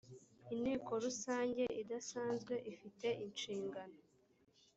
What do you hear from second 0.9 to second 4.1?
rusange idasanzwe ifite inshingano